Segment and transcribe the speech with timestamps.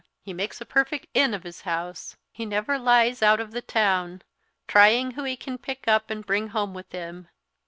[0.23, 2.15] He makes a perfect inn of his house.
[2.31, 4.23] He never lies out of the town,
[4.67, 7.27] trying who he can pick up and bring home with him.